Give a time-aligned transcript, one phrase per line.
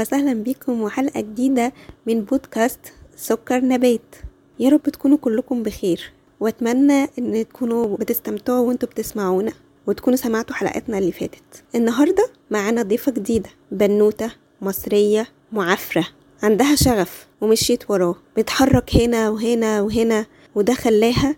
[0.00, 1.72] وسهلا بكم وحلقة جديدة
[2.06, 2.80] من بودكاست
[3.16, 4.14] سكر نبات.
[4.58, 6.12] يا رب تكونوا كلكم بخير.
[6.40, 9.52] وأتمنى إن تكونوا بتستمتعوا وأنتوا بتسمعونا
[9.86, 11.64] وتكونوا سمعتوا حلقاتنا اللي فاتت.
[11.74, 14.30] النهارده معانا ضيفة جديدة بنوتة
[14.62, 16.06] مصرية معفرة
[16.42, 18.14] عندها شغف ومشيت وراه.
[18.36, 21.36] بتحرك هنا وهنا وهنا وده خلاها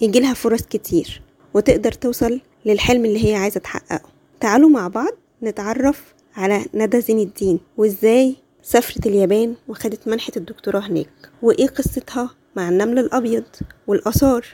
[0.00, 1.22] يجيلها فرص كتير
[1.54, 4.08] وتقدر توصل للحلم اللي هي عايزة تحققه.
[4.40, 11.30] تعالوا مع بعض نتعرف على ندى زين الدين وإزاي سافرت اليابان وخدت منحة الدكتوراه هناك؟
[11.42, 13.44] وإيه قصتها مع النمل الأبيض
[13.86, 14.46] والآثار؟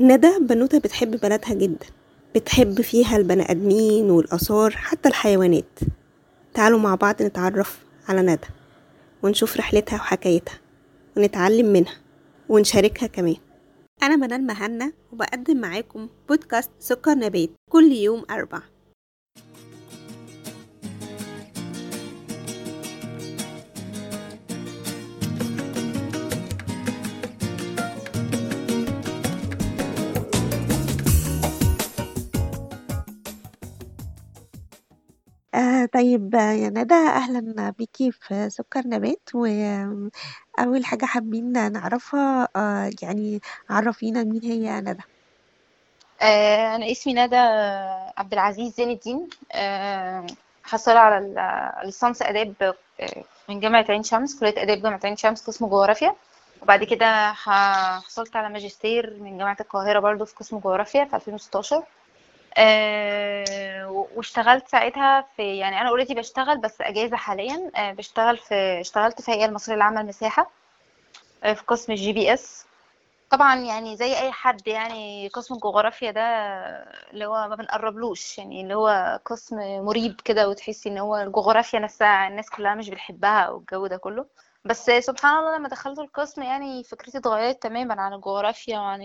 [0.00, 1.86] ندى بنوتة بتحب بلدها جدا
[2.34, 5.78] بتحب فيها البني آدمين والآثار حتى الحيوانات.
[6.54, 8.48] تعالوا مع بعض نتعرف على ندى
[9.22, 10.60] ونشوف رحلتها وحكايتها
[11.16, 11.96] ونتعلم منها
[12.48, 13.36] ونشاركها كمان.
[14.02, 18.62] أنا منال مهنا وبقدم معاكم بودكاست سكر نبات كل يوم أربع.
[35.94, 44.24] طيب يا ندى أهلا بيكي في سكر نبات وأول حاجة حابين نعرفها آه يعني عرفينا
[44.24, 45.02] مين هي ندى.
[46.22, 47.36] آه، أنا اسمي ندى
[48.18, 50.26] عبد العزيز زين الدين آه،
[50.64, 52.74] حصل على ال- ليسانس آداب
[53.48, 56.16] من جامعة عين شمس كلية آداب جامعة عين شمس قسم جغرافيا.
[56.62, 61.84] وبعد كده حصلت على ماجستير من جامعة القاهرة برضو في قسم جغرافيا في 2016
[62.56, 67.70] آه، واشتغلت ساعتها في يعني أنا already بشتغل بس أجازة حاليا.
[67.76, 70.50] آه، بشتغل في اشتغلت في الهيئة المصرية العامة للمساحة
[71.44, 72.66] آه، في قسم ال GPS
[73.30, 76.20] طبعا يعني زي أي حد يعني قسم الجغرافيا ده
[77.12, 82.28] اللي هو ما بنقربلوش يعني اللي هو قسم مريب كده وتحسي إن هو الجغرافيا نفسها
[82.28, 84.26] الناس كلها مش بتحبها والجو ده كله.
[84.64, 89.02] بس سبحان الله لما دخلت القسم يعني فكرتي اتغيرت تماما عن الجغرافيا وعن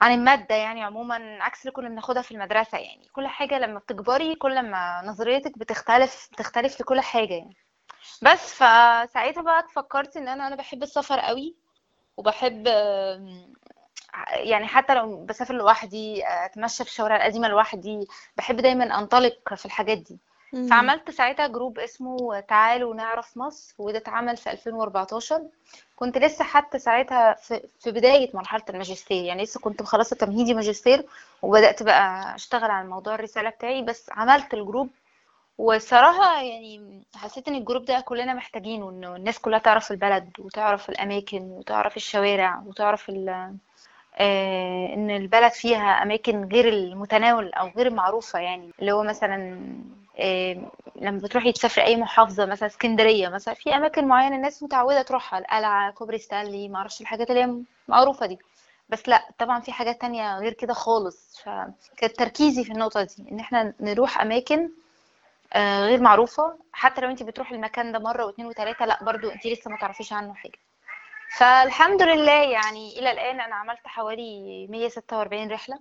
[0.00, 4.34] عن المادة يعني عموما عكس اللي كنا بناخدها في المدرسة يعني كل حاجة لما بتكبري
[4.34, 7.56] كل ما نظريتك بتختلف بتختلف لكل حاجة يعني
[8.22, 11.56] بس فساعتها بقى فكرت إن أنا أنا بحب السفر قوي
[12.16, 12.68] وبحب
[14.30, 18.06] يعني حتى لو بسافر لوحدي أتمشى في الشوارع القديمة لوحدي
[18.36, 20.18] بحب دايما أنطلق في الحاجات دي.
[20.54, 25.42] فعملت ساعتها جروب اسمه تعالوا نعرف مصر وده اتعمل في 2014
[25.96, 31.04] كنت لسه حتى ساعتها في, بداية مرحلة الماجستير يعني لسه كنت مخلصة تمهيدي ماجستير
[31.42, 34.90] وبدأت بقى أشتغل على موضوع الرسالة بتاعي بس عملت الجروب.
[35.58, 41.42] والصراحة يعني حسيت إن الجروب ده كلنا محتاجينه انه الناس كلها تعرف البلد وتعرف الأماكن
[41.42, 48.92] وتعرف الشوارع وتعرف آه، إن البلد فيها أماكن غير المتناول أو غير المعروفة يعني اللي
[48.92, 49.58] هو مثلا
[50.96, 55.90] لما بتروحي تسافري أي محافظة مثلا اسكندرية مثلا في أماكن معينة الناس متعودة تروحها القلعة
[55.90, 57.54] كوبري ستانلي معرفش الحاجات اللي هي
[57.88, 58.38] معروفة دي.
[58.88, 61.40] بس لا طبعا في حاجات تانية غير كده خالص.
[61.42, 64.70] فكان تركيزي في النقطة دي إن إحنا نروح أماكن
[65.52, 66.58] آه، غير معروفة.
[66.72, 70.12] حتى لو انت بتروحي المكان ده مرة واثنين وثلاثة لا برضو انت لسه ما تعرفيش
[70.12, 70.58] عنه حاجة.
[71.36, 75.78] فالحمد لله يعني إلى الآن أنا عملت حوالي 146 رحلة.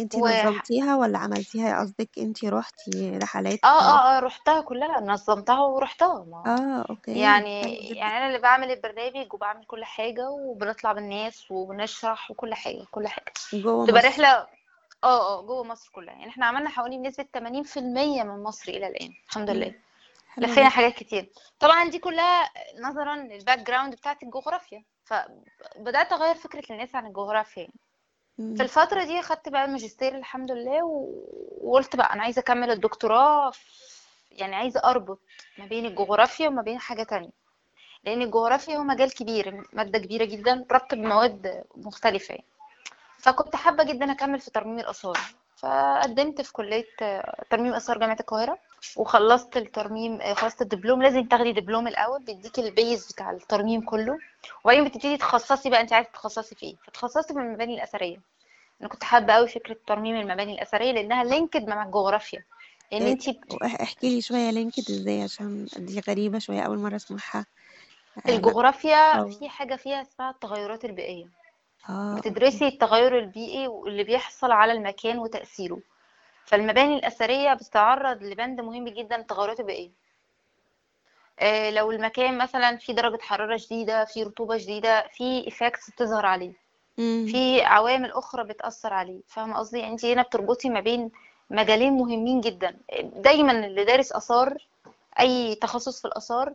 [0.00, 6.24] انتي و نظمتيها ولا عملتيها؟ قصدك انتي روحتي رحلات آه آه رحتها كلها نظمتها ورحتها
[6.24, 7.96] ما آه أوكي يعني حلو جدا.
[7.96, 13.32] يعني أنا اللي بعمل البرنامج وبعمل كل حاجة وبنطلع بالناس وبنشرح وكل حاجة كل حاجة.
[13.52, 14.08] جوه تبقى مصر.
[14.08, 14.48] رحلة آه
[15.04, 16.14] آه جوه مصر كلها.
[16.14, 19.50] يعني إحنا عملنا حوالي بنسبة 80% من مصر إلى الآن الحمد.
[19.50, 19.74] لله.
[20.28, 20.68] حلو لفينا جدا.
[20.76, 21.30] حاجات كتير.
[21.60, 22.50] طبعا دي كلها
[22.80, 27.74] نظرا لل background بتاعت الجغرافيا فبدات أغير فكرة الناس عن الجغرافيا يعني.
[28.36, 28.60] في مم.
[28.60, 30.84] الفترة دي خدت بقى الماجستير الحمد لله
[31.62, 33.52] وقلت بقى أنا عايزة أكمل الدكتوراه
[34.30, 35.20] يعني عايزة أربط
[35.58, 37.30] ما بين الجغرافيا وما بين حاجة تانية
[38.04, 42.44] لأن الجغرافيا هو مجال كبير مادة كبيرة جدا ربط بمواد مختلفة يعني.
[43.18, 45.18] فكنت حابة جدا أكمل في ترميم الآثار
[45.64, 46.86] فقدمت في كلية
[47.50, 48.58] ترميم آثار جامعة القاهرة
[48.96, 51.02] وخلصت الترميم خلصت الدبلوم.
[51.02, 54.18] لازم تاخدي دبلوم الأول بيديكي ال base بتاع الترميم كله.
[54.64, 56.76] وبعدين بتبتدي تخصصي بقى انت عايزه تتخصصي في إيه.
[56.86, 58.16] فتخصصت في المباني الأثرية.
[58.80, 62.44] أنا كنت حابة قوي فكرة ترميم المباني الأثرية لأنها linked مع الجغرافيا.
[62.92, 66.02] لأن إيه، انت وإح- احكي لي شوية linked إزاي عشان دي
[66.50, 67.46] أول مرة أسمعها.
[68.26, 71.43] آه، ما- الجغرافيا أو في حاجة فيها اسمها التغيرات البيئية.
[71.88, 75.78] أوكي بتدرسي التغير البيئي واللي بيحصل على المكان وتأثيره.
[76.44, 79.90] فالمباني الأثرية بتتعرض لبند مهم جدا التغيرات البيئية.
[81.40, 86.52] آه، لو المكان مثلا في درجة حرارة شديدة في رطوبة شديدة في effects بتظهر عليه.
[86.98, 87.26] مم.
[87.30, 89.20] في عوامل أخرى بتأثر عليه.
[89.28, 91.10] فاهمة قصدي؟ يعني انت هنا بتربطي ما بين
[91.50, 92.76] مجالين مهمين جدا.
[93.02, 94.66] دايما اللي دارس آثار
[95.20, 96.54] أي تخصص في الآثار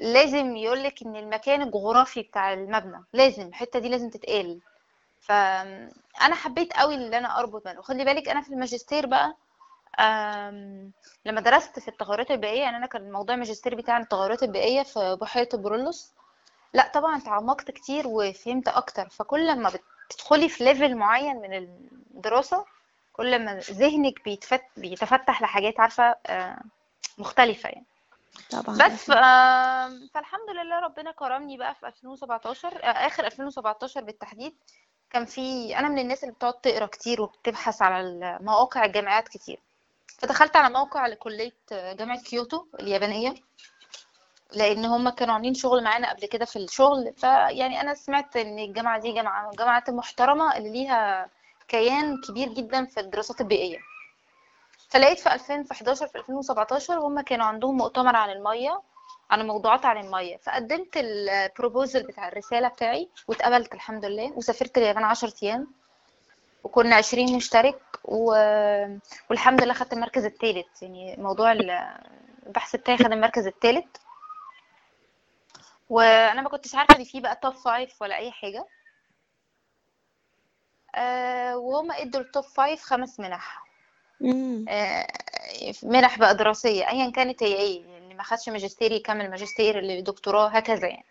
[0.00, 4.60] لازم يقولك إن المكان الجغرافي بتاع المبنى لازم الحتة دي لازم تتقال.
[5.20, 9.36] فانا حبيت قوي اللي أنا أربط بين وخلي بالك أنا في الماجستير بقى
[11.24, 15.16] لما درست في التغيرات البيئية يعني أنا كان موضوع الماجستير بتاعي عن التغيرات البيئية في
[15.20, 16.12] بحيرة البرولوس
[16.74, 19.08] لا طبعا تعمقت كتير وفهمت أكتر.
[19.08, 19.70] فكل ما
[20.10, 21.54] بتدخلي في level معين من
[22.14, 22.64] الدراسة
[23.12, 26.58] كل ما ذهنك بيتفت بيتفتح لحاجات عارفة آه،
[27.18, 27.86] مختلفة يعني.
[28.50, 29.10] طبعا بس
[30.14, 34.56] فالحمد لله ربنا كرمني بقى في 2017 آه، آخر 2017 بالتحديد
[35.10, 39.60] كان في أنا من الناس اللي بتقعد تقرأ كتير وبتبحث على مواقع الجامعات كتير.
[40.18, 43.34] فدخلت على موقع لكلية جامعة كيوتو اليابانية
[44.52, 47.12] لأن هم كانوا عاملين شغل معانا قبل كده في الشغل.
[47.16, 51.30] فيعني أنا سمعت إن الجامعة دي جامعة جامعة محترمة اللي ليها
[51.68, 53.78] كيان كبير جدا في الدراسات البيئية.
[54.88, 58.82] فلقيت في 2011 في 2017 هم كانوا عندهم مؤتمر عن المية
[59.30, 60.36] عن موضوعات عن المية.
[60.36, 65.66] فقدمت ال proposal بتاع الرسالة بتاعي واتقبلت الحمد لله وسافرت اليابان 10 أيام
[66.64, 68.30] وكنا 20 مشترك و...
[69.30, 71.98] والحمد لله خدت المركز الثالث يعني موضوع ال-
[72.46, 73.86] البحث بتاعي خد المركز الثالث
[75.90, 78.66] وأنا ما كنتش عارفة إن في بقى top five ولا أي حاجة.
[80.94, 83.65] أه وهم ادوا ال top five خمس منح.
[84.26, 85.06] امم آه،
[85.82, 90.48] منح بقى دراسية أيا كانت هي إيه اللي ما خدش ماجستير يكمل ماجستير اللي دكتوراه
[90.48, 91.06] هكذا يعني.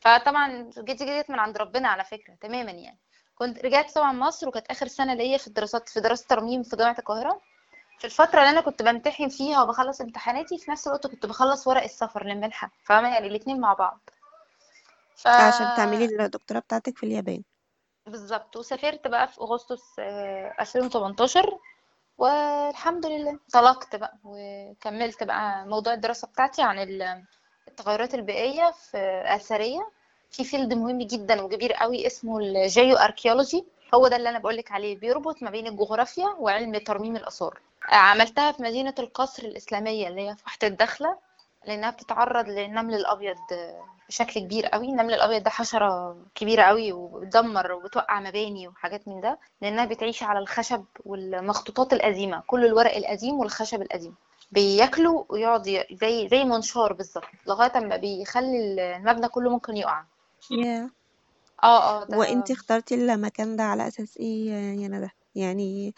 [0.00, 2.98] فطبعا جيت جيت من عند ربنا على فكرة تماما يعني.
[3.34, 6.96] كنت رجعت طبعا مصر وكانت آخر سنة ليا في الدراسات في دراسة ترميم في جامعة
[6.98, 7.40] القاهرة.
[7.98, 11.82] في الفترة اللي أنا كنت بمتحن فيها وبخلص امتحاناتي في نفس الوقت كنت بخلص ورق
[11.82, 14.00] السفر للمنحة فاهمة يعني؟ الاتنين مع بعض.
[15.16, 17.42] ف عشان تعملي الدكتوراه بتاعتك في اليابان.
[18.06, 18.56] بالظبط.
[18.56, 21.58] وسافرت بقى في أغسطس آه، 2018
[22.18, 23.30] والحمد لله.
[23.30, 27.24] انطلقت بقى وكملت بقى موضوع الدراسة بتاعتي عن ال-
[27.68, 29.88] التغيرات البيئية في أثرية.
[30.30, 33.64] في field مهم جدا وكبير قوي اسمه ال geoarchaeology
[33.94, 34.98] هو ده اللي أنا بقولك عليه.
[34.98, 37.60] بيربط ما بين الجغرافيا وعلم ترميم الآثار.
[37.88, 41.16] عملتها في مدينة القصر الإسلامية اللي هي في واحة الداخلة
[41.66, 43.36] لأنها بتتعرض للنمل الأبيض
[44.08, 44.86] بشكل كبير قوي.
[44.86, 50.38] النمل الأبيض ده حشرة كبيرة قوي وبتدمر وبتوقع مباني وحاجات من ده لأنها بتعيش على
[50.38, 52.42] الخشب والمخطوطات القديمة.
[52.46, 54.14] كل الورق القديم والخشب القديم.
[54.52, 60.04] بياكلوا ويقعد زي زي منشار بالظبط لغاية ما بيخلي المبنى كله ممكن يقع.
[60.50, 60.90] يا
[61.62, 65.94] آه آه ده وانتي اخترتي المكان ده على أساس إيه يا ندى يعني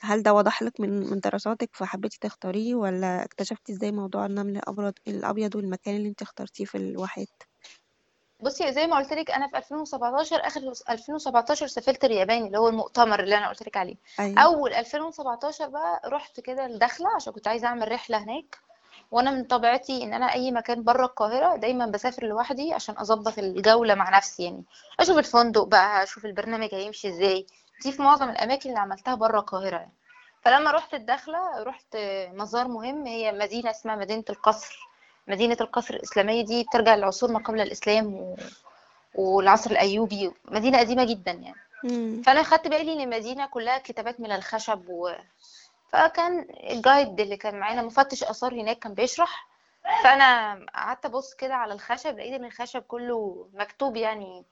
[0.00, 4.94] هل ده وضح لك من من دراساتك فحبيتي تختاريه ولا اكتشفتي إزاي موضوع النمل الابيض
[5.08, 7.42] الأبيض والمكان اللي انت اخترتيه في الواحات
[8.40, 10.60] بصي زي ما قلت لك أنا في 2017 آخر
[10.90, 13.96] 2017 سافرت اليابان اللي هو المؤتمر اللي أنا قلت لك عليه.
[14.20, 14.40] أيوه.
[14.40, 18.58] أول 2017 بقى رحت كده الدخلة عشان كنت عايزة أعمل رحلة هناك.
[19.10, 23.94] وأنا من طبيعتي إن أنا أي مكان بره القاهرة دايما بسافر لوحدي عشان أظبط الجولة
[23.94, 24.64] مع نفسي يعني.
[25.00, 27.46] أشوف الفندق بقى أشوف البرنامج هيمشي إزاي.
[27.82, 29.92] دي في معظم الأماكن اللي عملتها بره القاهرة يعني.
[30.42, 31.96] فلما رحت الدخلة رحت
[32.32, 34.88] مزار مهم هي مدينة اسمها مدينة القصر.
[35.28, 38.36] مدينة القصر الإسلامية دي بترجع للعصور ما قبل الإسلام و...
[39.14, 41.56] والعصر الأيوبي مدينة قديمة جدا يعني.
[41.84, 45.12] امم فأنا خدت بالي إن المدينة كلها كتابات من الخشب و...
[45.92, 49.46] فكان الجايد اللي كان معانا مفتش آثار هناك كان بيشرح.
[50.02, 54.44] فأنا قعدت أبص كده على الخشب لقيت إن الخشب كله مكتوب يعني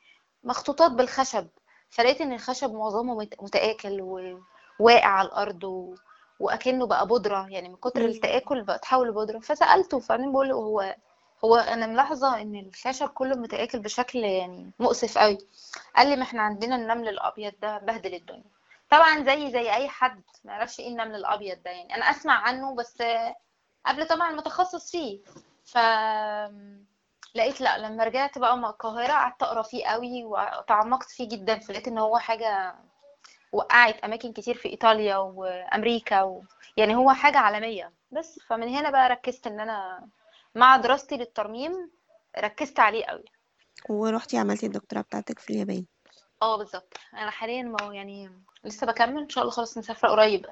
[0.45, 1.47] مخطوطات بالخشب.
[1.93, 4.01] فلقيت إن الخشب معظمه مت- متآكل
[4.81, 5.95] وواقع على الأرض و...
[6.41, 7.47] وأكنه بقى بودرة.
[7.51, 8.07] يعني من كتر مم.
[8.07, 9.39] التآكل بقى اتحول لبودرة.
[9.39, 10.97] فسألته فبعدين بقول له هو
[11.45, 15.39] هو أنا ملاحظة إن الخشب كله متآكل بشكل يعني مؤسف قوي
[15.97, 18.45] قال لي ما إحنا عندنا النمل الأبيض ده بهدل الدنيا.
[18.91, 21.71] طبعا زي زي أي حد ما يعرفش إيه النمل الأبيض ده.
[21.71, 23.03] يعني أنا أسمع عنه بس
[23.87, 25.21] قبل طبعا متخصص فيه.
[25.65, 25.79] ف
[27.35, 31.89] لقيت لا لما رجعت بقى من القاهرة قعدت أقرأ فيه قوي وتعمقت فيه جدا فلقيت
[31.89, 32.75] إن هو حاجة
[33.53, 36.43] وقعت أماكن كتير في إيطاليا وأمريكا و...
[36.77, 37.93] يعني هو حاجة عالمية.
[38.11, 40.09] بس فمن هنا بقى ركزت إن أنا
[40.55, 41.91] مع دراستي للترميم
[42.39, 43.25] ركزت عليه قوي.
[43.89, 45.87] ورحتي عملتي الدكتوراه بتاعتك في اليابان؟
[46.43, 46.97] آه بالظبط.
[47.15, 50.47] أنا حاليا ما يعني لسه بكمل؟ إن شاء الله خلاص مسافره قريب.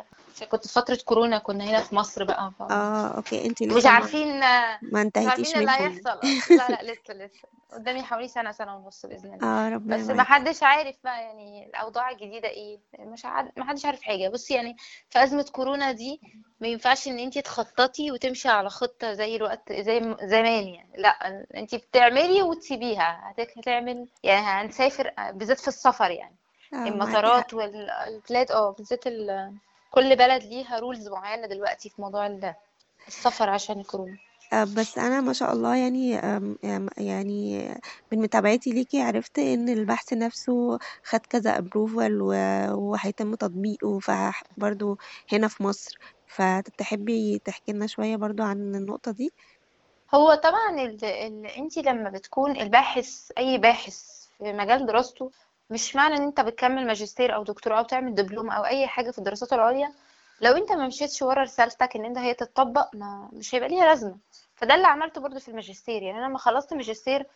[0.50, 2.62] كنت في فترة كورونا كنا هنا في مصر بقى ف...
[2.62, 3.47] آه أوكي.
[3.47, 6.21] أنت مش لسه ما, عارفين ما مش انتهيتيش عارفين اللي هيحصل.
[6.59, 7.49] لا لا لسه لسه.
[7.73, 9.47] قدامي حوالي سنة سنة ونص بإذن الله.
[9.67, 12.79] آه ربنا بس ما حدش عارف بقى يعني الأوضاع الجديدة إيه.
[12.99, 13.50] مش عاد...
[13.57, 14.29] ما حدش عارف حاجة.
[14.29, 14.76] بصي يعني
[15.11, 16.21] في أزمة كورونا دي
[16.61, 20.90] ما ينفعش إن أنت تخططي وتمشي على خطة زي الوقت زي زمان يعني.
[20.97, 23.21] لا أنت بتعملي وتسيبيها.
[23.38, 26.37] هت- هتعمل يعني هنسافر بالذات في السفر يعني.
[26.73, 29.53] آه معاكي حق المطارات والبلاد آه بالذات ال...
[29.91, 32.55] كل بلد ليها rules معينة دلوقتي في موضوع ال-
[33.09, 34.17] السفر عشان الكورونا.
[34.53, 37.69] آه، بس أنا ما شاء الله يعني آم، آم، يعني
[38.12, 42.23] من متابعتي ليكي عرفت إن البحث نفسه خد كذا approval
[42.73, 43.99] وهيتم تطبيقه.
[43.99, 44.97] فبرضو
[45.33, 45.99] هنا في مصر.
[46.27, 49.33] فتحبي تحكي لنا شوية برضو عن النقطة دي؟
[50.15, 51.05] هو طبعا ال...
[51.05, 51.47] ال...
[51.47, 53.99] انت لما بتكون الباحث أي باحث
[54.39, 55.31] في مجال دراسته
[55.71, 59.19] مش معنى إن أنت بتكمل ماجستير أو دكتوراه أو تعمل دبلوم أو أي حاجة في
[59.19, 59.93] الدراسات العليا.
[60.41, 64.17] لو أنت ما مشيتش ورا رسالتك إن أنت هي تتطبق ما مش هيبقى ليها لازمة.
[64.57, 66.03] فده اللي عملته برضو في الماجستير.
[66.03, 67.27] يعني أنا لما خلصت ماجستير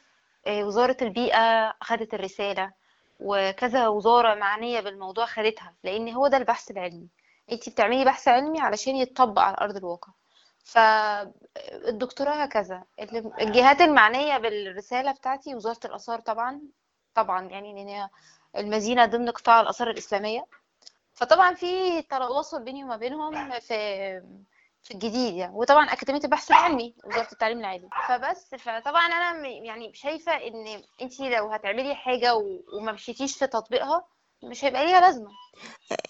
[0.47, 2.73] آه، وزارة البيئة خدت الرسالة
[3.21, 7.09] وكذا وزارة معنية بالموضوع خدتها لأن هو ده البحث العلمي.
[7.53, 10.13] انت بتعملي بحث علمي علشان يتطبق على أرض الواقع.
[10.65, 12.83] فالدكتوراه هكذا.
[13.01, 16.61] اللي- الجهات المعنية بالرسالة بتاعتي وزارة الآثار طبعا.
[17.15, 18.09] طبعا يعني لأن هي
[18.57, 20.47] المدينة ضمن قطاع الآثار الإسلامية.
[21.15, 24.21] فطبعا في تواصل بيني وما بينهم في
[24.83, 25.55] في الجديد يعني.
[25.55, 27.89] وطبعا أكاديمية البحث العلمي وزارة التعليم العالي.
[28.09, 33.47] فبس فطبعا أنا م- يعني شايفة إن أنت لو هتعملي حاجة و- وما مشيتيش في
[33.47, 34.05] تطبيقها
[34.45, 35.29] مش هيبقى ليها لازمة.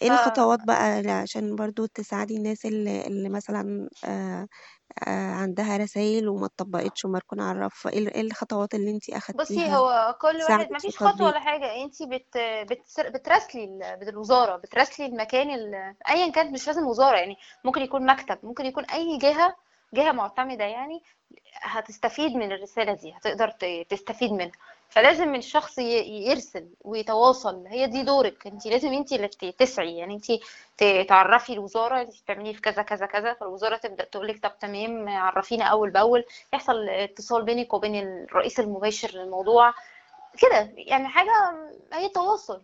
[0.03, 4.49] إيه الخطوات بقى عشان برضو تساعدي الناس اللي, اللي مثلا آه،
[5.07, 7.87] عندها رسائل وما اتطبقتش وماركون على الرف.
[7.87, 11.27] إيه ال- إيه الخطوات اللي انتي بصي هو كل واحد ما في فيش خطوة التطبيق
[11.29, 11.83] ولا حاجة.
[11.85, 12.39] انت بت
[12.71, 18.07] بت بتراسلي ال- الوزارة بتراسلي المكان ال- ايا كانت مش لازم وزارة يعني ممكن يكون
[18.07, 19.57] مكتب ممكن يكون أي جهة
[19.95, 21.03] جهة معتمدة يعني
[21.55, 24.53] هتستفيد من الرسالة دي هتقدر ت- تستفيد منها.
[24.89, 27.67] فلازم الشخص يرسل ويتواصل.
[27.67, 28.47] هي دي دورك.
[28.47, 29.97] انت لازم انت اللي تسعي.
[29.97, 32.01] يعني انت تعرفي الوزارة.
[32.01, 33.35] انت بتعملي في كذا كذا كذا.
[33.35, 36.25] فالوزارة تبدأ تقولك طب تمام عرفينا أول بأول.
[36.53, 39.75] يحصل اتصال بينك وبين الرئيس المباشر للموضوع.
[40.39, 40.73] كده.
[40.77, 41.33] يعني حاجة
[41.93, 42.61] هي تواصل.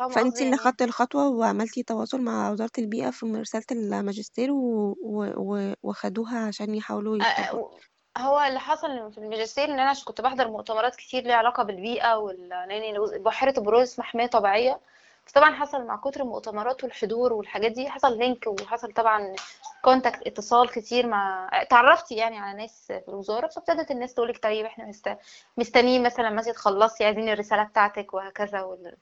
[0.00, 4.96] قصدي؟ اللي يعني خدتي الخطوة وعملتي تواصل مع وزارة البيئة في رسالة الماجستير و...
[5.02, 5.72] و...
[5.82, 7.68] وخدوها عشان يحاولوا يطبقوا
[8.16, 13.22] هو اللي حصل في الماجستير إن أنا كنت بحضر مؤتمرات كتير ليها علاقة بالبيئة وال...
[13.24, 14.80] بحيرة البروز محمية طبيعية.
[15.26, 19.34] فطبعا حصل مع كتر المؤتمرات والحضور والحاجات دي حصل لينك وحصل طبعا
[19.82, 24.84] كونتاكت اتصال كتير مع اتعرفت يعني على ناس في الوزارة فابتدت الناس تقولك طيب إحنا
[24.84, 25.16] مست...
[25.56, 28.96] مستنيين مثلا ما تخلصي عايزين الرسالة بتاعتك وهكذا وال...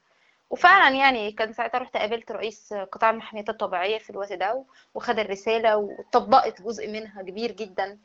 [0.51, 5.77] وفعلا يعني كان ساعتها رحت قابلت رئيس قطاع المحميات الطبيعية في الوقت ده وخد الرسالة
[5.77, 7.99] وطبقت جزء منها كبير جدا.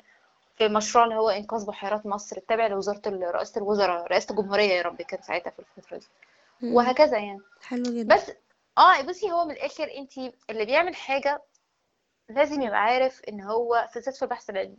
[0.61, 5.03] مشروع اللي هو إنقاذ بحيرات مصر التابع لوزارة ال- رئاسة الوزراء رئاسة الجمهورية يا ربي
[5.03, 6.07] كان ساعتها في الفترة دي.
[6.63, 7.39] وهكذا يعني.
[7.61, 8.15] حلو جدا.
[8.15, 8.31] بس
[8.77, 10.17] آه بصي هو من الآخر انت
[10.49, 11.41] اللي بيعمل حاجة
[12.29, 14.77] لازم يبقى عارف إن هو سلسلة في البحث العلمي.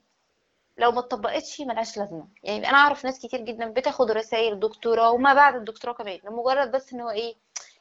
[0.78, 2.26] لو ما اتطبقتش ملهاش لازمة.
[2.44, 6.92] يعني أنا أعرف ناس كتير جدا بتاخد رسائل دكتوراه وما بعد الدكتوراه كمان لمجرد بس
[6.92, 7.34] إن هو إيه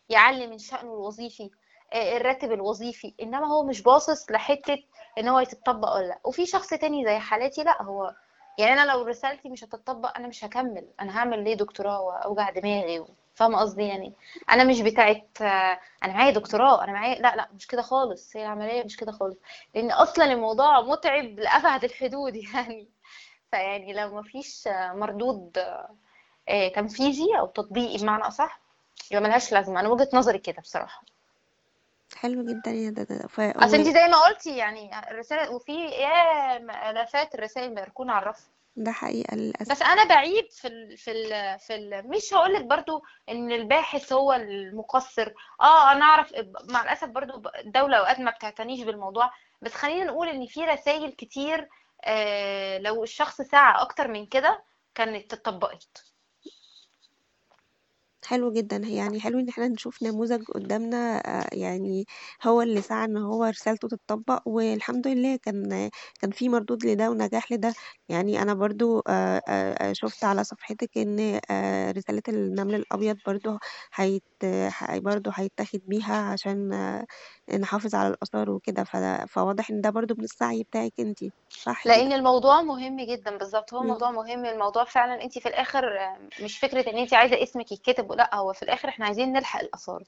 [0.10, 1.50] يعلي من شأنه الوظيفي.
[1.94, 4.78] الراتب الوظيفي إنما هو مش باصص لحتة
[5.18, 6.20] إن هو يتطبق ولا لأ.
[6.24, 8.16] وفي شخص تاني زي حالاتي لأ هو
[8.60, 10.88] يعني أنا لو رسالتي مش هتطبق أنا مش هكمل.
[11.02, 13.06] أنا هعمل ليه دكتوراه واوجع دماغي
[13.36, 14.14] فاهمة قصدي؟ يعني
[14.50, 18.38] أنا مش بتاعت آه، أنا معايا دكتوراه أنا معايا لأ لأ مش كده خالص.
[18.38, 19.38] هي العملية مش كده خالص.
[19.76, 22.88] لأن أصلا الموضوع متعب لأبعد الحدود يعني.
[23.52, 25.58] فيعني لو مفيش آه، مردود
[26.50, 28.60] آه، تنفيذي أو تطبيقي بمعنى أصح
[29.12, 29.80] يبقى ملهاش لازمة.
[29.80, 31.04] أنا وجهة نظري كده بصراحة.
[32.16, 33.28] حلو جدا يا ده, ده.
[33.28, 33.40] ف...
[33.40, 33.76] اصل.
[33.76, 36.58] انت زي ما قلتي يعني الرسالة وفي يا
[36.90, 37.74] الافات الرسائل
[38.10, 42.34] على الرف ده حقيقة للأسف بس أنا بعيد في ال في ال في ال مش
[42.34, 46.34] هقول لك برضو إن الباحث هو المقصر آه أنا أعرف
[46.70, 51.70] مع الأسف برضو الدولة أوقات ما بتعتنيش بالموضوع بس خلينا نقول إن في رسائل كتير
[52.04, 54.64] آه لو الشخص سعى أكتر من كده
[54.96, 56.06] كانت اتطبقت
[58.26, 58.78] حلو جدا.
[58.78, 61.22] يعني حلو إن إحنا نشوف نموذج قدامنا
[61.56, 62.06] يعني
[62.44, 65.90] هو اللي سعى إن هو رسالته تتطبق والحمد لله كان
[66.22, 67.74] كان في مردود لده ونجاح لده.
[68.10, 73.58] يعني أنا برضو آه، آه، شفت على صفحتك إن آه، رسالة النمل الأبيض برضو
[73.96, 76.70] هيت هي- برضو هيتاخد بيها عشان
[77.60, 78.84] نحافظ على الآثار وكده.
[78.84, 78.98] ف-
[79.34, 83.74] فواضح إن ده برضو من السعي بتاعك انتي صح كده؟ لأن الموضوع مهم جدا بالظبط
[83.74, 83.84] هو.
[83.84, 84.46] موضوع مهم.
[84.46, 88.54] الموضوع فعلا انت في الآخر آه، مش فكرة إن انت عايزة اسمك يتكتب لا هو
[88.54, 90.04] في الآخر إحنا عايزين نلحق الآثار.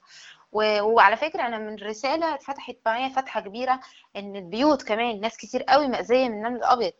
[0.52, 3.80] وعلى فكرة أنا من رسالة اتفتحت معايا فتحة كبيرة
[4.16, 6.92] إن البيوت كمان ناس كتير قوي مأذية من النمل الأبيض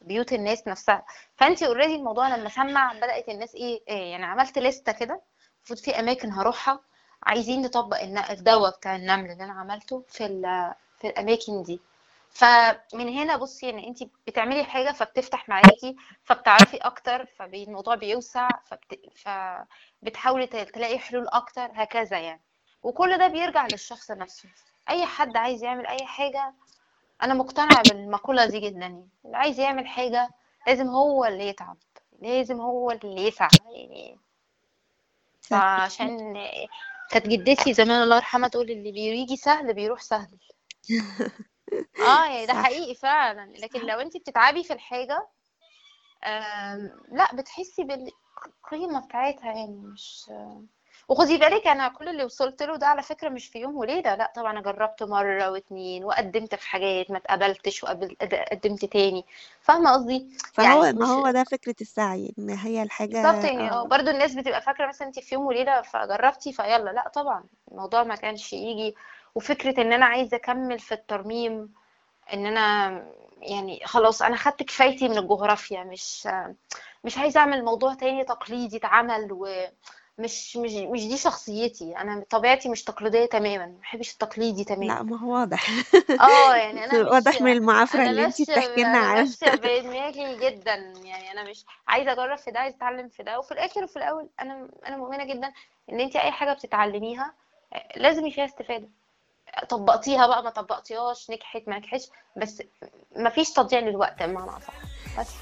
[0.00, 1.04] بيوت الناس نفسها.
[1.36, 5.20] فانت اوريدي الموضوع لما سمع بدأت الناس إيه, إيه يعني عملت لستة كده
[5.58, 6.80] المفروض في أماكن هروحها
[7.22, 7.96] عايزين نطبق
[8.30, 10.26] الدواء بتاع النمل اللي أنا عملته في
[10.98, 11.80] في الأماكن دي.
[12.30, 19.00] فمن هنا بصي يعني انت بتعملي حاجة فبتفتح معاكي فبتعرفي أكتر فالموضوع بيوسع فبت...
[20.02, 22.40] فبتحاولي تلاقي حلول أكتر هكذا يعني.
[22.82, 24.48] وكل ده بيرجع للشخص نفسه.
[24.90, 26.54] أي حد عايز يعمل أي حاجة
[27.22, 29.08] أنا مقتنعة بالمقولة دي جدا يعني.
[29.24, 30.28] اللي عايز يعمل حاجة
[30.66, 31.76] لازم هو اللي يتعب.
[32.22, 34.18] لازم هو اللي يسعى يعني.
[35.42, 36.34] فعشان
[37.10, 40.38] كانت جدتي زمان الله يرحمها تقول اللي بيجي سهل بيروح سهل.
[42.00, 43.52] آه يعني ده حقيقي فعلا.
[43.58, 45.26] لكن لو انت بتتعبي في الحاجة
[47.12, 50.30] لا بتحسي بالقيمة بتاعتها يعني مش
[51.08, 54.32] وخدي بالك أنا كل اللي وصلت له ده على فكرة مش في يوم وليلة لا
[54.36, 59.24] طبعا أنا جربت مرة واتنين وقدمت في حاجات ما اتقبلتش وقدمت تاني.
[59.62, 63.70] فاهمة قصدي؟ فهو يعني ما هو ده فكرة السعي إن هي الحاجة بالظبط يعني.
[63.70, 63.80] آه.
[63.82, 68.02] آه برضو الناس بتبقى فاكرة مثلا انت في يوم وليلة فجربتي فيلا لا طبعا الموضوع
[68.04, 68.94] ما كانش يجي
[69.34, 71.72] وفكرة إن أنا عايزة أكمل في الترميم
[72.32, 72.88] إن أنا
[73.42, 76.28] يعني خلاص أنا خدت كفايتي من الجغرافيا مش
[77.04, 82.84] مش عايزة أعمل موضوع تاني تقليدي اتعمل ومش مش مش دي شخصيتي أنا طبيعتي مش
[82.84, 84.84] تقليدية تماما ما بحبش التقليدي تماما.
[84.84, 85.68] لا ما هو واضح.
[86.20, 89.22] آه يعني أنا مش واضح من المعافرة أنا اللي ماشية بتحكي لنا عنها.
[89.22, 93.52] ماشية بدماغي جدا يعني أنا مش عايزة أجرب في ده عايزة أتعلم في ده وفي
[93.52, 95.52] الآخر وفي الأول أنا أنا مؤمنة جدا
[95.92, 97.34] إن انت أي حاجة بتتعلميها
[97.96, 98.88] لازم فيها استفادة.
[99.68, 102.62] طبقتيها بقى ما طبقتيهاش نجحت ما نجحتش بس
[103.16, 104.74] ما فيش تضييع للوقت بمعنى أصح.
[105.20, 105.34] بس.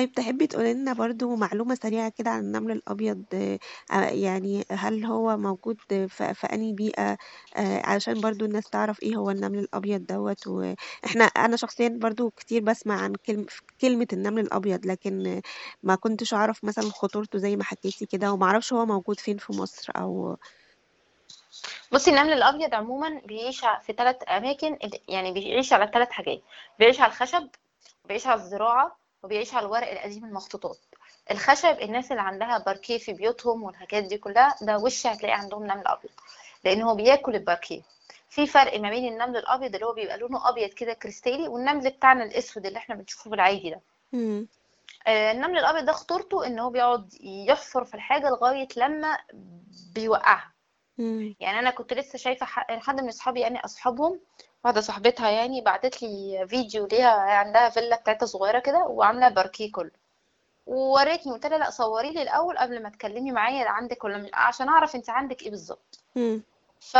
[0.00, 3.24] طيب تحبي تقولي لنا برضو معلومة سريعة كده عن النمل الأبيض
[3.92, 5.76] آه، يعني هل هو موجود
[6.08, 7.18] في, في أنهي بيئة؟
[7.56, 12.62] آه، علشان برضو الناس تعرف إيه هو النمل الأبيض دوت وإحنا أنا شخصيا برضو كتير
[12.62, 13.12] بسمع عن
[13.80, 15.40] كلمة النمل الأبيض لكن
[15.82, 19.52] ما كنتش أعرف مثلا خطورته زي ما حكيتي كده وما أعرفش هو موجود فين في
[19.52, 20.36] مصر أو
[21.92, 26.42] بصي النمل الأبيض عموما بيعيش في ثلاث أماكن يعني بيعيش على ثلاث حاجات
[26.78, 27.48] بيعيش على الخشب
[28.04, 30.78] بيعيش على الزراعة وبيعيش على الورق القديم المخطوطات.
[31.30, 35.86] الخشب الناس اللي عندها باركيه في بيوتهم والحاجات دي كلها ده وش هتلاقي عندهم نمل
[35.86, 36.10] أبيض.
[36.64, 37.82] لأن هو بياكل الباركيه.
[38.28, 42.24] في فرق ما بين النمل الأبيض اللي هو بيبقى لونه أبيض كده كريستالي والنمل بتاعنا
[42.24, 43.80] الأسود اللي إحنا بنشوفه بالعادي ده.
[44.12, 44.46] مم.
[45.06, 49.18] آه، النمل الأبيض ده خطورته إن هو بيقعد يحفر في الحاجة لغاية لما
[49.94, 50.52] بيوقعها.
[50.98, 51.34] مم.
[51.40, 54.20] يعني أنا كنت لسه شايفة حد من أصحابي يعني أصحابهم
[54.64, 59.90] واحدة صاحبتها يعني بعتت لي فيديو ليها عندها فيلا بتاعتها صغيرة كده وعاملة باركيه كله.
[60.66, 64.68] ووريتني قلت لها لا صوري لي الأول قبل ما تكلمي معايا عندك ولا مش عشان
[64.68, 66.00] أعرف أنت عندك إيه بالظبط.
[66.80, 66.96] ف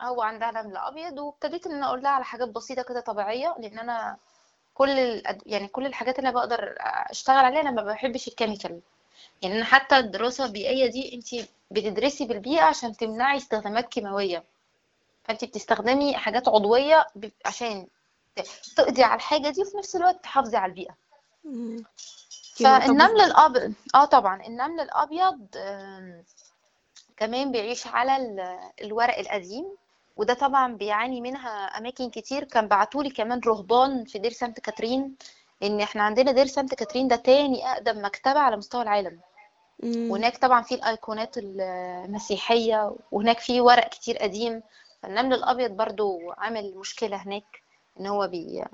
[0.00, 3.78] هو عندها نمل أبيض وابتديت إن أنا أقول لها على حاجات بسيطة كده طبيعية لأن
[3.78, 4.16] أنا
[4.74, 5.42] كل الأد...
[5.46, 8.80] يعني كل الحاجات اللي أنا بقدر أشتغل عليها أنا ما بحبش ال chemical.
[9.42, 14.44] يعني أنا حتى الدراسة البيئية دي أنت بتدرسي بالبيئة عشان تمنعي استخدامات كيماوية.
[15.28, 17.06] فانت بتستخدمي حاجات عضوية
[17.46, 17.86] عشان
[18.76, 20.94] تقضي على الحاجة دي وفي نفس الوقت تحافظي على البيئة.
[22.64, 25.46] فالنمل الابيض آه طبعا النمل الأبيض
[27.16, 29.64] كمان بيعيش على ال- الورق القديم
[30.16, 32.44] وده طبعا بيعاني منها أماكن كتير.
[32.44, 35.14] كان بعتولي كمان رهبان في دير سانت كاترين
[35.62, 39.20] إن إحنا عندنا دير سانت كاترين ده تاني أقدم مكتبة على مستوى العالم.
[40.10, 44.62] وهناك طبعا في الأيقونات المسيحية وهناك في ورق كتير قديم.
[45.02, 47.62] فالنمل الأبيض برضو عامل مشكلة هناك
[48.00, 48.64] إن هو بي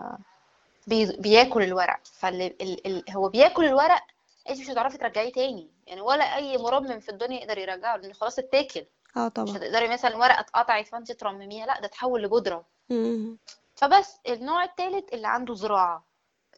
[0.86, 2.00] بي بياكل الورق.
[2.04, 4.02] فهو بياكل الورق
[4.50, 5.70] انت مش هتعرفي ترجعيه تاني.
[5.86, 8.86] يعني ولا أي مرمم في الدنيا يقدر يرجعه لأن خلاص اتاكل.
[9.16, 9.56] آه مش طبعا.
[9.56, 12.64] هتقدري مثلا ورقه اتقطعت فانت ترمميها لا ده تحول لبودرة.
[12.90, 13.38] مم.
[13.74, 16.04] فبس النوع التالت اللي عنده زراعة.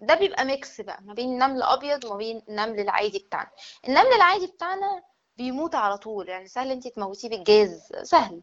[0.00, 3.50] ده بيبقى mix بقى ما بين نمل ابيض وما بين النمل العادي بتاعنا.
[3.88, 5.02] النمل العادي بتاعنا
[5.36, 6.28] بيموت على طول.
[6.28, 8.40] يعني سهل انت تموتيه بالجاز سهل.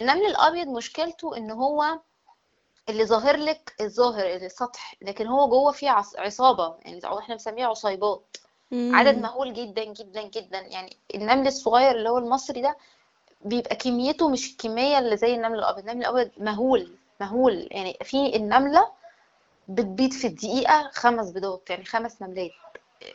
[0.00, 1.98] النمل الأبيض مشكلته إن هو
[2.88, 8.36] اللي ظاهر لك الظاهر السطح لكن هو جوه فيه عص- عصابة يعني إحنا بنسميها عصيبات.
[8.94, 9.18] عدد.
[9.18, 10.58] مهول جدا جدا جدا.
[10.60, 12.76] يعني النمل الصغير اللي هو المصري ده
[13.44, 15.88] بيبقى كميته مش الكمية اللي زي النمل الأبيض.
[15.88, 17.68] النمل الأبيض مهول مهول.
[17.70, 18.90] يعني في النملة
[19.68, 22.50] بتبيض في الدقيقة خمس بيضات يعني خمس نملات.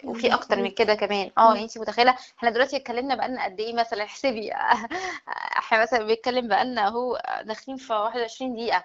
[0.03, 1.31] وفي أكتر من كده كمان.
[1.37, 1.63] آه يعني.
[1.63, 4.51] انت متخيلة إحنا دلوقتي اتكلمنا بقالنا قد إيه مثلا احسبي
[5.57, 8.83] إحنا مثلا بنتكلم بقالنا أهو داخلين في 21 دقيقة.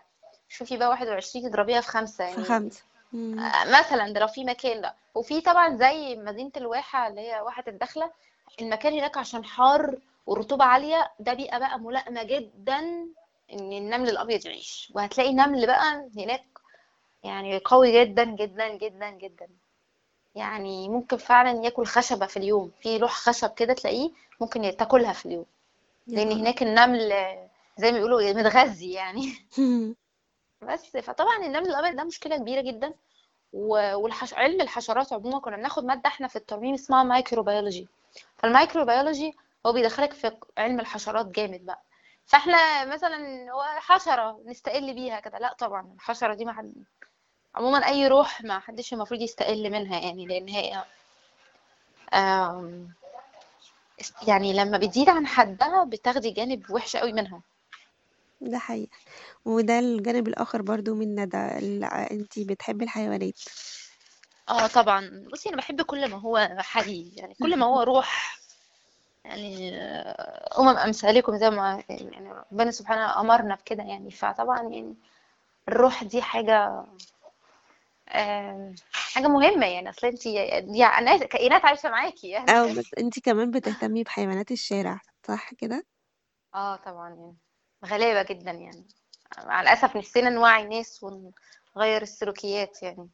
[0.49, 2.83] شوفي بقى 21 تضربيها في خمسة في يعني خمسة.
[3.13, 3.39] مم.
[3.39, 4.95] آه، مثلا ده لو في مكان ده.
[5.15, 8.11] وفي طبعا زي مدينة الواحة اللي هي واحة الدخلة
[8.61, 12.79] المكان هناك عشان حار والرطوبة عالية ده بيئة بقى ملائمة جدا
[13.53, 14.93] إن النمل الأبيض يعيش.
[14.95, 16.45] وهتلاقي نمل بقى هناك
[17.25, 19.49] يعني قوي جدا جدا جدا جدا.
[20.35, 22.73] يعني ممكن فعلا ياكل خشبة في اليوم.
[22.83, 25.47] في لوح خشب كده تلاقيه ممكن تاكلها في اليوم.
[26.07, 26.33] نهار.
[26.33, 27.09] هناك النمل
[27.77, 29.33] زي ما بيقولوا متغذي يعني.
[30.69, 32.95] بس فطبعا النمل الأبيض ده مشكلة كبيرة جدا.
[33.53, 34.35] والحش...
[34.35, 37.89] علم الحشرات عموما كنا بناخد مادة إحنا في الترميم اسمها مايكروبيولوجي
[38.37, 41.83] فالمايكروبيولوجي هو بيدخلك في علم الحشرات جامد بقى.
[42.27, 45.39] فإحنا مثلا هو حشرة نستقل بيها كده.
[45.39, 46.75] لا طبعا الحشرة دي ما حد
[47.55, 50.85] عموما أي روح ما حدش المفروض يستقل منها يعني لأن هي
[54.29, 57.41] يعني لما بتزيد عن حدها بتاخدي جانب وحش قوي منها.
[58.41, 58.97] ده حقيقة.
[59.45, 63.41] وده الجانب الآخر برضو من ندى ال- انتي بتحبي الحيوانات.
[64.49, 65.25] آه طبعا.
[65.33, 68.39] بصي أنا بحب كل ما هو حي يعني كل ما هو روح
[69.25, 74.11] يعني آه، أمم أمثالكم زي ما يعني ربنا سبحانه أمرنا بكده يعني.
[74.11, 74.95] فطبعا يعني
[75.69, 76.85] الروح دي حاجة
[78.93, 79.91] حاجة مهمة يعني.
[79.91, 80.29] أصل انت
[80.69, 82.53] دي ناس كائنات عايشة معاكي يعني.
[82.53, 85.87] آه بس أنتي كمان بتهتمي بحيوانات الشارع صح كده؟
[86.55, 87.37] آه طبعا يعني.
[87.85, 88.87] غلابة جدا يعني.
[89.45, 93.09] مع الأسف نفسنا نوعي الناس ونغير السلوكيات يعني.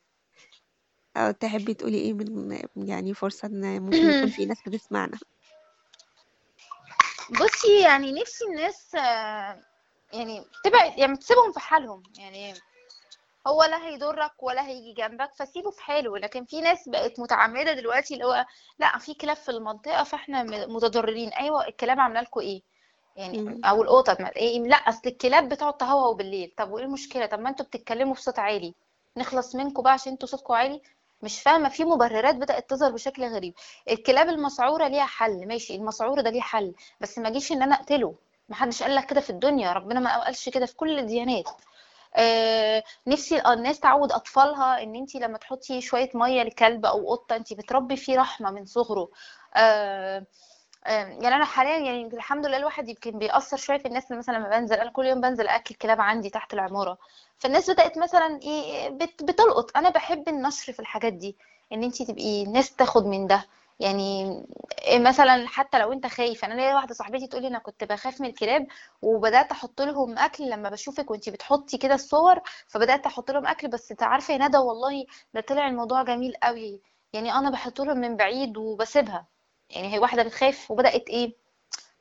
[1.17, 5.19] أو تحبي تقولي إيه من يعني فرصة إن ممكن يكون في ناس بتسمعنا؟
[7.31, 9.61] بصي يعني نفسي الناس آه،
[10.13, 12.55] يعني تبعد يعني تسيبهم في حالهم يعني.
[13.47, 16.19] هو لا هيضرك ولا هيجي جنبك فسيبه في حاله.
[16.19, 18.47] لكن في ناس بقت متعمدة دلوقتي اللي هو
[18.79, 21.29] لا في كلاب في المنطقة فاحنا متضررين.
[21.29, 22.63] أيوه الكلاب عاملة لكم إيه؟
[23.17, 23.61] يعني.
[23.65, 27.49] أو القطط ما إيه لا أصل الكلاب بتقعد تهوهو بالليل طب وإيه المشكلة؟ طب ما
[27.51, 28.75] أنتوا بتتكلموا بصوت عالي.
[29.17, 30.83] نخلص منكم بقى عشان أنتوا صوتكم عالي.
[31.23, 31.69] مش فاهمة.
[31.69, 33.55] في مبررات بدأت تظهر بشكل غريب.
[33.91, 35.47] الكلاب المسعورة ليها حل.
[35.49, 36.75] ماشي المسعور ده ليه حل.
[37.01, 38.15] بس ما جيش إن أنا أقتله.
[38.49, 39.73] محدش قال لك كده في الدنيا.
[39.73, 41.49] ربنا ما قالش كده في كل الديانات.
[43.07, 47.97] نفسي الناس تعود أطفالها إن انت لما تحطي شوية مية لكلب أو قطة انت بتربي
[47.97, 49.09] فيه رحمة من صغره.
[49.55, 50.27] آه،
[50.87, 54.37] آه، يعني أنا حاليا يعني الحمد لله الواحد يمكن بيأثر شوية في الناس اللي مثلا
[54.39, 56.99] لما بنزل أنا كل يوم بنزل أكل كلاب عندي تحت العمارة.
[57.39, 59.77] فالناس بدأت مثلا إيه بت بتلقط.
[59.77, 61.37] أنا بحب النشر في الحاجات دي
[61.73, 63.47] إن انت تبقي الناس تاخد من ده.
[63.81, 64.31] يعني
[64.83, 68.27] إيه مثلا حتى لو أنت خايف أنا ليا واحدة صاحبتي تقولي أنا كنت بخاف من
[68.29, 68.67] الكلاب
[69.03, 73.91] وبدأت أحط لهم أكل لما بشوفك وانتي بتحطي كده الصور فبدأت أحط لهم أكل بس
[73.91, 76.81] أنت عارفة يا ندى والله ده طلع الموضوع جميل قوي
[77.13, 79.27] يعني أنا بحط لهم من بعيد وبسيبها.
[79.71, 81.35] يعني هي واحدة بتخاف وبدأت إيه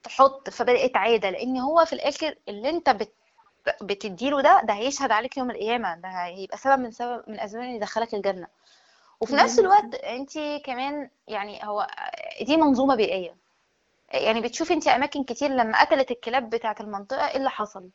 [0.04, 3.14] تحط فبدأت عادة لأن هو في الآخر اللي أنت بت
[3.82, 7.70] بتديله ده ده هيشهد عليك يوم القيامة ده هيبقى سبب من سبب من أسباب ان
[7.76, 8.48] يدخلك الجنة.
[9.22, 10.32] وفي نفس الوقت انت
[10.66, 11.88] كمان يعني هو
[12.42, 13.36] دي منظومة بيئية.
[14.14, 17.90] يعني بتشوفي انت أماكن كتير لما قتلت الكلاب بتاعة المنطقة إيه اللي حصل؟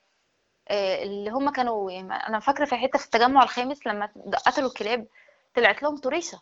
[0.68, 4.08] آه، اللي هم كانوا يعني أنا فاكرة في حتة في التجمع الخامس لما
[4.46, 5.06] قتلوا الكلاب
[5.54, 6.40] طلعت لهم طريشة.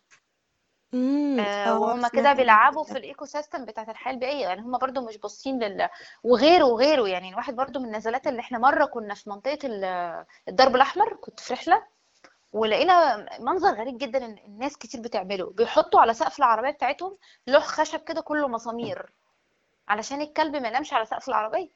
[0.94, 4.42] آه، آه وهم كده بيلعبوا في ال ecosystem بتاعت الحياة البيئية.
[4.48, 5.88] يعني هم برضو مش باصين لل
[6.24, 7.08] وغيره وغيره.
[7.08, 11.40] يعني الواحد برضو من النزلات اللي إحنا مرة كنا في منطقة ال- الدرب الأحمر كنت
[11.40, 11.82] في رحلة.
[12.52, 15.50] ولقينا منظر غريب جدا إن الناس كتير بتعمله.
[15.50, 19.10] بيحطوا على سقف العربية بتاعتهم لوح خشب كده كله مسامير.
[19.88, 21.70] علشان الكلب ما ينامش على سقف العربية.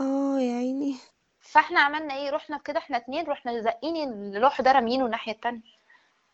[0.00, 0.96] آه يا عيني.
[1.40, 5.78] فإحنا عملنا إيه؟ رحنا كده إحنا اتنين رحنا زقين اللوح ده رامينه الناحية التانية.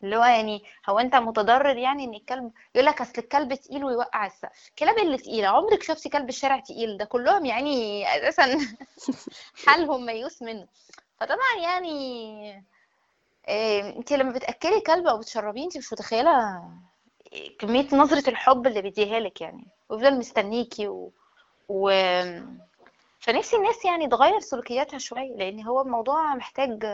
[0.02, 4.26] اللي هو يعني هو أنت متضرر يعني إن الكلب يقول لك أصل الكلب تقيل ويوقع
[4.26, 4.68] السقف.
[4.68, 8.58] الكلاب اللي تقيلة عمرك شفتي كلب الشارع تقيل؟ ده كلهم يعني أساسا
[9.66, 10.66] حالهم ميؤوس منه.
[11.20, 12.64] فطبعا يعني
[13.48, 16.62] إيه انت لما بتأكلي كلب أو بتشربيه انت مش متخيلة
[17.58, 19.66] كمية نظرة الحب اللي بيديها لك يعني.
[19.88, 21.12] ويفضل مستنيكي و...
[21.68, 21.90] و...
[23.20, 26.84] فنفسي الناس يعني تغير سلوكياتها شوية لأن هو الموضوع محتاج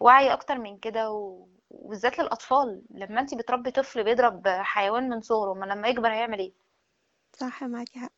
[0.00, 1.46] وعي أكتر من كده و...
[1.70, 2.82] وبالذات للأطفال.
[2.90, 6.52] لما انت بتربي طفل بيضرب حيوان من صغره ما لما يكبر هيعمل إيه؟
[7.32, 8.12] صح معاكي حق.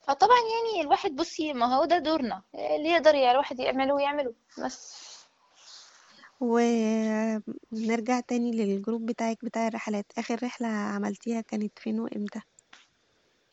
[0.00, 2.42] فطبعا يعني الواحد بصي ما هو ده دورنا.
[2.54, 4.34] اللي يقدر يعني الواحد يعمله يعمله.
[4.64, 5.17] بس.
[6.40, 10.06] ونرجع تاني للجروب بتاعك بتاع الرحلات.
[10.18, 12.40] آخر رحلة عملتيها كانت فين وإمتى؟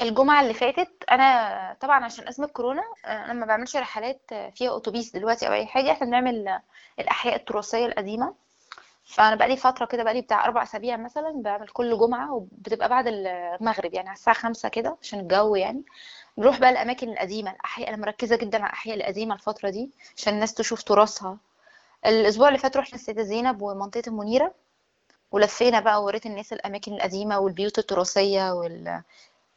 [0.02, 4.21] الجمعة اللي فاتت أنا طبعا عشان أزمة كورونا أنا ما بعملش رحلات
[4.56, 5.91] فيها أتوبيس دلوقتي أو أي حاجة.
[5.91, 6.60] إحنا بنعمل
[7.00, 8.34] الأحياء التراثية القديمة.
[9.06, 13.93] فأنا بقالي فترة كده بقالي بتاع أربع أسابيع مثلا بعمل كل جمعة وبتبقى بعد المغرب
[13.93, 15.84] يعني على الساعة خمسة كده عشان الجو يعني.
[16.38, 20.54] بنروح بقى الأماكن القديمة الأحياء أنا مركزة جدا على الأحياء القديمة الفترة دي عشان الناس
[20.54, 21.38] تشوف تراثها.
[22.06, 24.54] الأسبوع اللي فات رحنا السيدة زينب ومنطقة المنيرة
[25.32, 29.02] ولفينا بقى ووريت الناس الأماكن القديمة والبيوت التراثية وال...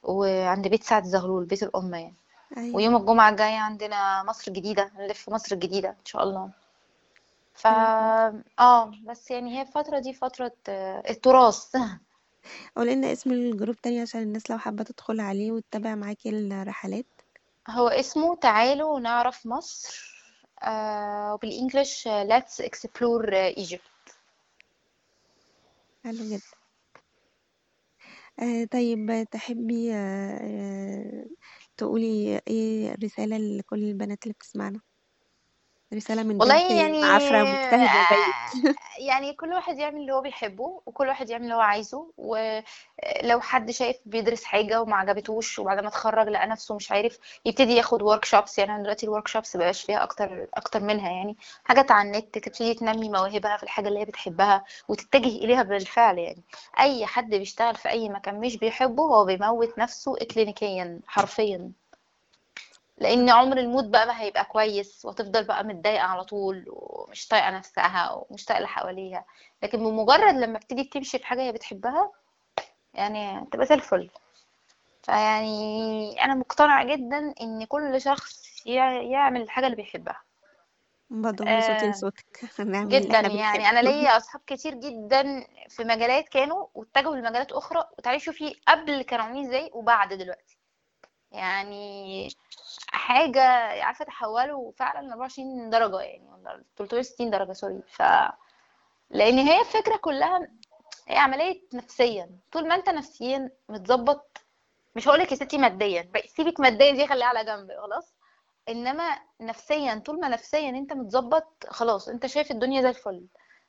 [0.02, 2.14] وعند بيت سعد زغلول بيت الأم يعني.
[2.56, 2.76] أيوة.
[2.76, 6.50] ويوم الجمعة الجاية عندنا مصر الجديدة هنلف مصر الجديدة إن شاء الله.
[7.54, 11.76] ف أوي آه بس يعني هي الفترة دي فترة آه، التراث.
[12.76, 17.06] قولي لنا اسم ال group تاني عشان الناس لو حابة تدخل عليه وتتابع معاكي الرحلات.
[17.70, 20.17] هو اسمه تعالوا نعرف مصر.
[20.62, 24.12] آه وبالإنجلش آه، Let's Explore آه، Egypt.
[26.04, 26.58] حلو جدا.
[28.72, 29.92] طيب تحبي
[31.76, 34.80] تقولي إيه الرسالة لكل البنات اللي بتسمعنا؟
[35.94, 41.08] رسالة من والله يعني معافرة مجتهدة زيك يعني كل واحد يعمل اللي هو بيحبه وكل
[41.08, 46.28] واحد يعمل اللي هو عايزه ولو حد شايف بيدرس حاجة وما عجبتوش وبعد ما اتخرج
[46.28, 50.46] لقى نفسه مش عارف يبتدي ياخد workshops يعني أنا دلوقتي ال workshops مبقاش فيها أكتر
[50.54, 51.36] أكتر منها يعني.
[51.64, 56.42] حاجات على النت تبتدي تنمي مواهبها في الحاجة اللي هي بتحبها وتتجه إليها بالفعل يعني.
[56.80, 61.72] أي حد بيشتغل في أي مكان مش بيحبه هو بيموت نفسه إكلينيكيا حرفيا.
[63.00, 67.50] لأن عمر ال mood بقى ما هيبقى كويس وتفضل بقى متضايقة على طول ومش طايقة
[67.50, 69.24] نفسها ومش طايقة اللي حواليها.
[69.62, 72.10] لكن بمجرد لما بتيجي تمشي في حاجة هي بتحبها
[72.94, 74.10] يعني تبقى زي الفل.
[75.02, 80.22] فيعني أنا مقتنعة جدا إن كل شخص يع- يعمل الحاجة اللي بيحبها.
[81.60, 83.68] صوتي آه لصوتك نعمل اللي جدا يعني.
[83.68, 87.84] أنا ليا أصحاب كتير جدا في مجالات كانوا واتجهوا لمجالات أخرى.
[87.98, 90.57] وتعالي شوفي قبل كانوا عاملين إزاي وبعد دلوقتي.
[91.32, 92.28] يعني
[92.88, 93.42] حاجة
[93.84, 98.02] عارفة تحولوا فعلا 24 درجة يعني ولا 360 درجة سوري ف
[99.10, 100.48] لأن هي الفكرة كلها
[101.08, 102.30] هي عملية نفسيا.
[102.52, 104.38] طول ما أنت نفسيا متظبط
[104.96, 108.14] مش هقولك يا ستي ماديا سيبك ماديا دي خليها على جنب خلاص.
[108.68, 113.26] إنما نفسيا طول ما نفسيا أنت متظبط خلاص أنت شايف الدنيا زي الفل.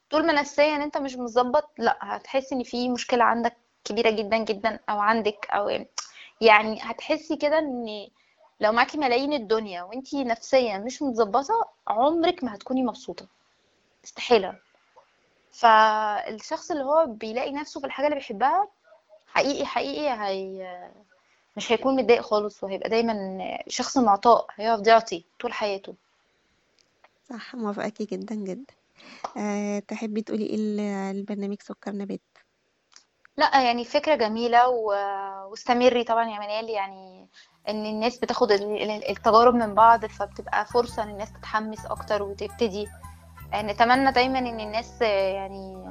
[0.10, 4.80] طول ما نفسيا أنت مش متظبط لأ هتحسي إن في مشكلة عندك كبيرة جدا جدا
[4.89, 5.89] أو عندك أو يعني
[6.43, 8.08] هتحسي كده إن
[8.60, 13.28] لو معاكي ملايين الدنيا وإنتي نفسيا مش متظبطة عمرك ما هتكوني مبسوطة.
[14.06, 14.60] استحالة
[15.52, 18.67] فالشخص اللي هو بيلاقي نفسه في الحاجة اللي بيحبها
[19.28, 20.89] حقيقي حقيقي هي
[21.58, 23.13] مش هيكون متضايق خالص وهيبقى دايما
[23.67, 25.95] شخص معطاء هيقعد يعطي طول حياته.
[27.30, 28.73] صح موافقاكي جدا جدا.
[29.38, 30.80] أه تحبي تقولي إيه ال-
[31.17, 32.21] البرنامج سكر نبات
[33.39, 34.86] لا يعني فكرة جميلة و...
[35.49, 36.69] واستمري طبعا يا منال.
[36.69, 37.28] يعني
[37.69, 42.88] إن الناس بتاخد ال- ال- التجارب من بعض فبتبقى فرصة إن الناس تتحمس أكتر وتبتدي.
[43.56, 45.89] نتمنى دايما إن الناس آه، يعني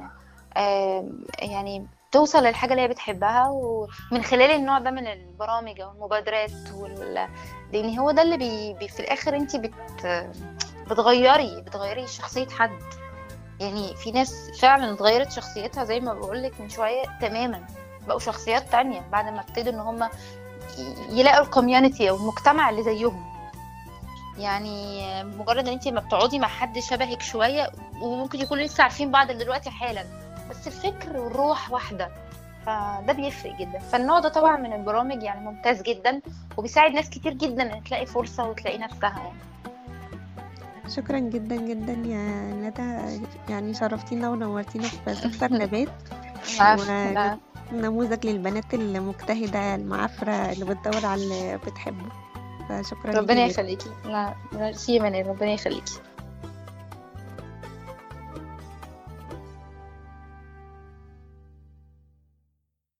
[0.57, 1.09] آه،
[1.39, 3.47] يعني توصل للحاجة اللي هي بتحبها.
[3.49, 7.27] ومن خلال النوع ده من البرامج أو المبادرات وال...
[7.73, 8.73] لأن هو ده اللي بي...
[8.73, 8.87] بي...
[8.87, 9.73] في الآخر انت بت...
[10.89, 12.79] بتغيري بتغيري شخصية حد.
[13.59, 17.65] يعني في ناس فعلا اتغيرت شخصيتها زي ما بقولك من شوية تماما.
[18.07, 20.09] بقوا شخصيات تانية بعد ما ابتدوا إن هم
[21.09, 23.29] يلاقوا ال community أو المجتمع اللي زيهم.
[24.37, 29.31] يعني مجرد إن انت ما بتقعدي مع حد شبهك شوية وممكن يكونوا لسه عارفين بعض
[29.31, 30.05] دلوقتي حالا.
[30.49, 32.11] بس الفكر والروح واحدة.
[32.65, 33.79] فده بيفرق جدا.
[33.79, 36.21] فالنوع ده طبعا من البرامج يعني ممتاز جدا
[36.57, 39.39] وبيساعد ناس كتير جدا إن تلاقي فرصة وتلاقي نفسها يعني.
[40.89, 43.21] شكرا جدا جدا يا ندى.
[43.49, 45.89] يعني شرفتينا ونورتينا في سكر نبات.
[47.73, 52.05] ونموذج للبنات المجتهدة المعافرة اللي بتدور على اللي بتحبه.
[52.69, 53.45] فشكرا ربنا.
[53.45, 53.89] يخليكي.
[54.05, 55.99] لا ميرسي منال ربنا يخليكي.